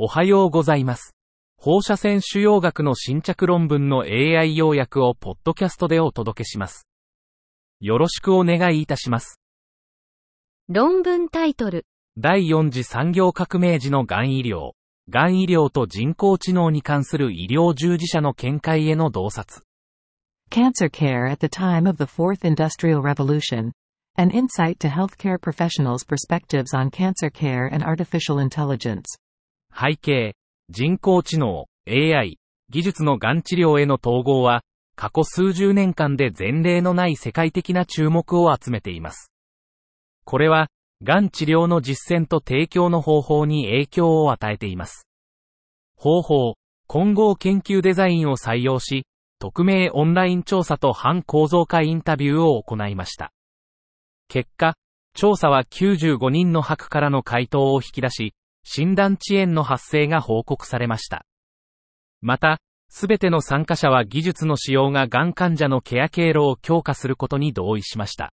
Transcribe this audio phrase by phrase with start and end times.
[0.00, 1.16] おはようございます。
[1.56, 6.86] 放射線腫瘍学の新着論文の AI 要約をポッドキャストでお届けします。
[7.80, 9.40] よろしくお願いいたします。
[10.68, 11.84] 論文タイトル、
[12.16, 14.70] 第4次産業革命時のがん医療、
[15.10, 19.64] がん医療と人工知能に関する医療従事者の見解への洞察。
[20.48, 23.72] Cancer care at the time of the Fourth Industrial Revolution.
[24.16, 29.18] An insight to healthcare professionals' perspectives on cancer care and artificial intelligence.
[29.72, 30.34] 背景、
[30.70, 32.38] 人工知能、AI、
[32.70, 34.62] 技術のがん治療への統合は、
[34.96, 39.32] 過去数十年間で前例のない世界的な注目を集めています。
[40.24, 40.68] これは、
[41.02, 45.06] がん治療の実践と提供の方法に影響を与えています。
[45.96, 46.54] 方法、
[46.86, 49.06] 混合研究デザインを採用し、
[49.38, 53.32] 匿名オンライン調査と反構造化インタビューを行いました。
[54.28, 54.74] 結果、
[55.14, 58.34] 調査は95人の白からの回答を引き出し、
[58.70, 61.24] 診断遅延の発生が報告されました。
[62.20, 62.58] また、
[62.90, 68.34] すべての参加者は技術の使用ががん患者のケア経路を強化することに同意しました。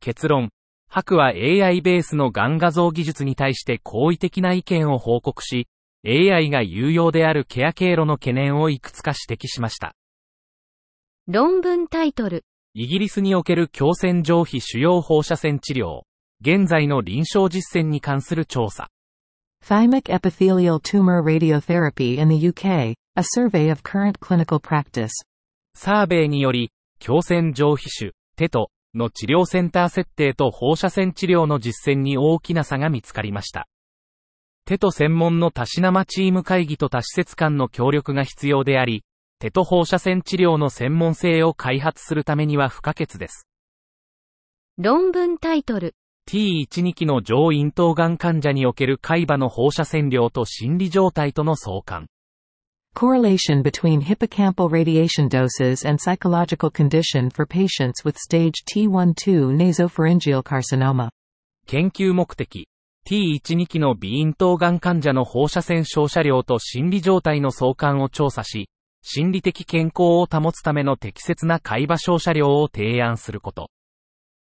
[0.00, 0.50] 結論、
[0.88, 5.68] 白は AI ベースのがん画像技術に対して好意的な意見を報告し、
[6.04, 9.94] AI が有用であるケア経路の懸念をいくつか指摘しました。
[11.28, 16.00] 論文タイトル、イギリスにおける強線上皮腫瘍放射線治療、
[16.40, 18.88] 現在の臨床実践に関する調査。
[19.68, 22.94] Thymic epithelial tumor radiotherapy in the UK.
[23.16, 25.10] A survey of current clinical practice.
[25.74, 26.70] サーベイにより、
[27.00, 33.68] 強線上皮腫、テトの治療センター設定と放射線治療の実践に大きな差が見つかりました。
[34.64, 39.04] テト専門のたしなまチーム会議と多施設間の協力が必要であり、
[39.38, 43.46] テト放射線治療の専門性を開発するためには不可欠です。
[44.78, 45.94] 論文タイトル、
[46.28, 52.06] T12 期の上咽頭がん患者における海馬の放射線量と心理状態との相関。
[52.94, 61.08] Correlation between hippocampal radiation doses and psychological condition for patients with stage T12 nasopharyngeal carcinoma.
[61.66, 62.68] 研究目的。
[63.08, 68.68] T12 期の鼻咽頭がん患者の放射線照射量と心理状態の相関を調査し、
[69.00, 73.70] 心理的健康を保つための適切な海馬照射量を提案すること。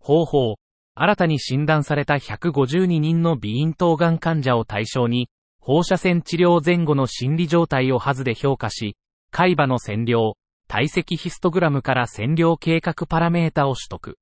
[0.00, 0.56] 方法。
[0.94, 5.28] 新たに診断された152人の鼻咽頭がん患者を対象に、
[5.60, 8.96] 放射線治療前後の心理状態をハズで評価し、
[9.30, 10.36] 海馬の線量、
[10.68, 14.18] 体積ヒストグラムから線量計画パラメータを取得。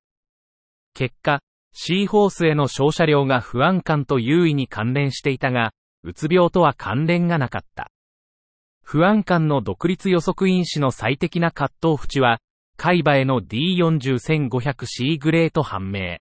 [0.94, 1.40] 結果、
[1.72, 7.90] シーホースへの照射量が不安感と優位に関連していたが、うつ病とは関連がなかった。
[8.82, 12.38] 不安感の独立予測因子の最適な葛藤縁は、
[12.76, 16.18] 海馬への D401500C グレーと判明。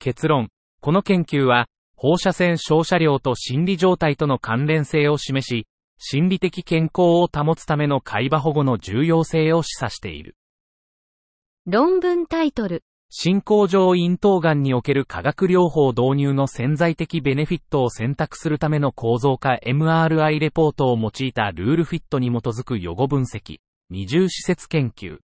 [0.00, 0.48] 結論、
[0.80, 5.66] この研究は、放射線照射量と心理状態との関連性を示し、
[5.98, 10.36] 心理的健康を保つための海馬保護の重要性を示唆している。
[11.66, 23.58] 論文タイトル、進行上咽頭がんにおける化学療法導入の潜在的ベネフィットを選択するための構造化 MRI レポートを用いたルールフィットに基づく予後分析、
[23.90, 25.18] 二重施設研究。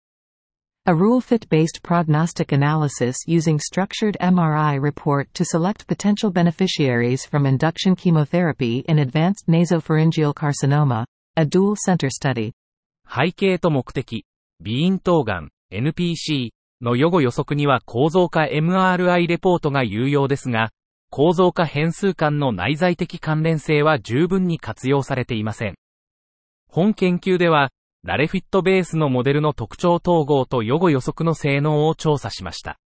[0.89, 7.45] A rule fit based prognostic analysis using structured MRI report to select potential beneficiaries from
[7.45, 11.05] induction chemotherapy in advanced nasopharyngeal carcinoma.
[11.37, 12.53] A dual center study.
[13.05, 14.25] 背景と目的、
[14.61, 20.71] 鼻咽頭がん、NPC の予後予測には構造化 MRI レポートが有用ですが、
[21.11, 25.75] 構造化変数間の内在的関連性は十分に活用されていません。
[26.71, 27.71] 本研究では、
[28.07, 32.79] ラレフィットベースのモデルの特徴統合と予後予測の性能を調査しました。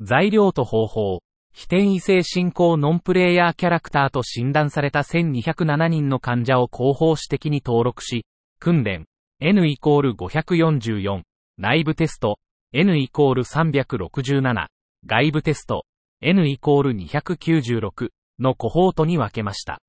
[0.00, 1.18] 材料と方法、
[1.52, 8.24] 非転移性進行ノンプレイヤーキャラクターと診断された1207人の患者を広報史的に登録し、
[8.58, 9.04] 訓練、
[9.38, 11.20] N イコール544、
[11.58, 12.38] 内部テスト、
[12.72, 14.66] N イコール367、
[15.04, 15.84] 外部テスト、
[16.22, 19.82] N イコール296のコホートに分けました。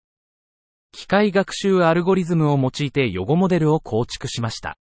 [0.94, 4.78] 機械学習アルゴリズムを用いて予後モデルを構築しました。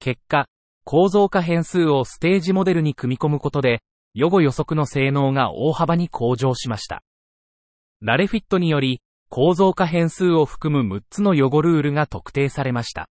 [0.00, 0.46] 結果、
[0.84, 3.82] 構造化変数をステージモデルに組み込むことで、
[4.14, 7.02] 予後予測の性能が大幅に向上しました。
[8.00, 13.08] ラレフィットにより、構造化変数を含む6つの予後ルールが特定されました。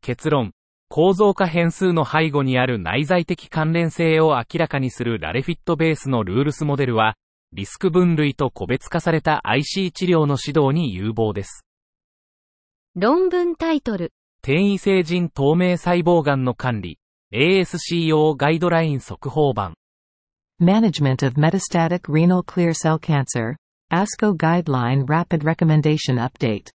[0.00, 0.52] 結論、
[0.88, 7.16] 構造化変数の背後にある内在的関連性を明らかにするラレフィットベースのルールスモデルは、
[7.52, 11.64] リスク分類と個別化された IC 治療の指導に有望です。
[12.94, 14.12] 論文タイトル、
[14.42, 16.98] 転移性人透明細胞癌の管理、
[17.32, 19.74] ASCO ガイドライン速報版。
[20.60, 23.56] Management of metastatic renal clear cell cancer.
[23.90, 26.70] ASCO Guideline Rapid Recommendation Update.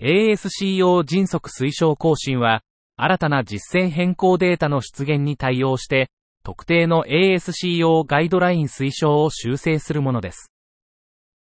[0.00, 2.62] ASCO 迅速推奨更新は、
[2.96, 6.10] 新たな実践変更データの出現に対応して、
[6.44, 10.52] 特定の ASCO ガイドライン推奨を修正するものです。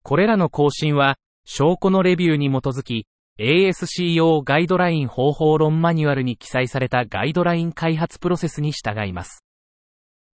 [0.01, 3.05] これらの更新は、証拠のレビューに基づき、
[3.37, 9.43] ASCO ガイドライン方法論マニュアルに記載されたガイドライン開発プロセスに従います。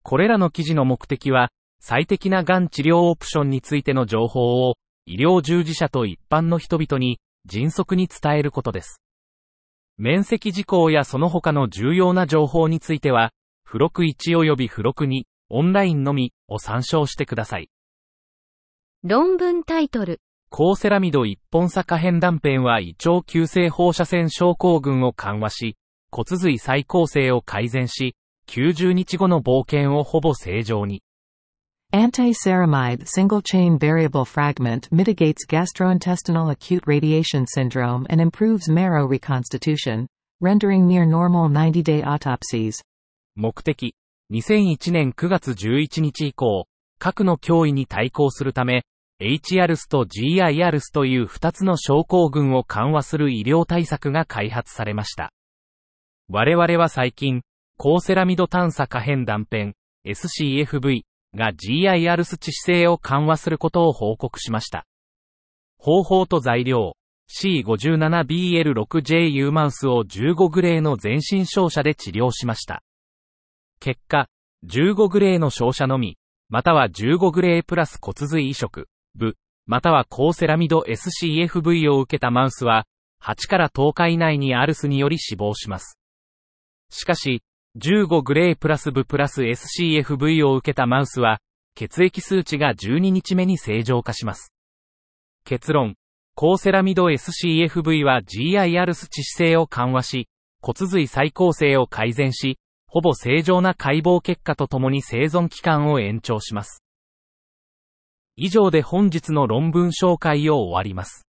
[0.02, 1.50] これらの記事の目的は、
[1.80, 4.74] 最適ながん治療オプションについての情報を、
[5.06, 9.00] 医療従事者と一般の人々に迅速に伝えることです。
[9.96, 13.32] 面積事項やその他の重要な情報については、
[13.70, 17.68] 付録1及び付録2、オンラインのみを参照してください。
[19.04, 20.22] 論文タイトル。
[20.48, 25.76] 高セラミド一本差可変断片は胃腸急性放射線症候群を緩和し、
[26.10, 28.16] 骨髄再構成を改善し、
[28.48, 31.02] 90日後の冒険をほぼ正常に。
[31.92, 40.06] Anti-ceramide single-chain variable fragment mitigates gastrointestinal acute radiation syndrome and improves marrow reconstitution,
[40.40, 42.80] rendering near normal 90-day autopsies.
[43.40, 43.94] 目的、
[44.32, 46.66] 2001年9月11日以降、
[46.98, 48.82] 核の脅威に対抗するため、
[49.22, 55.30] HRS と GIRS という2つの症候群を緩和する医療対策が開発されました。
[56.28, 57.42] 我々は最近、
[57.76, 59.74] 高セラミド炭素可変断片
[60.04, 61.02] SCFV
[61.36, 64.84] が GIRS 致死性を緩和することを報告しました。
[65.76, 66.96] 方法と材料
[67.40, 72.82] C57BL6JU マウスを15グレーの全身照射で治療しました。
[73.80, 74.28] 結果、
[74.66, 79.36] 15グレーの照射のみ、または15グレープラス骨髄移植、部、
[79.66, 82.86] または高セラミド SCFV を受けたマウスは、
[83.22, 85.98] 8から10日以内にアルスにより死亡します。
[86.90, 87.42] しかし、
[87.76, 91.38] 15グレープラス部プラス SCFV を受けたマウスは、
[91.74, 94.52] 血液数値が12日目に正常化します。
[95.44, 95.94] 結論、
[96.34, 100.28] 高セラミド SCFV は GIRS 致死性を緩和し、
[100.60, 102.58] 骨髄再構成を改善し、
[102.88, 106.82] ほぼ正常な解剖結果とともに生存期間を延長します。
[108.34, 111.26] 以上で本日の論文紹介を終わります。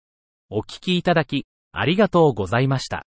[0.49, 3.05] お聞きいただき、ありがとうございました。